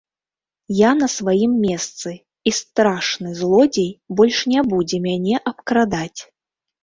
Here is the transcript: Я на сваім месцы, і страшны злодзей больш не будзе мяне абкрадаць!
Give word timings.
Я 0.77 0.91
на 1.01 1.07
сваім 1.15 1.51
месцы, 1.65 2.13
і 2.51 2.53
страшны 2.61 3.35
злодзей 3.41 3.89
больш 4.21 4.37
не 4.53 4.61
будзе 4.71 4.97
мяне 5.07 5.35
абкрадаць! 5.53 6.21